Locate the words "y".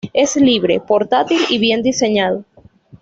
1.51-1.59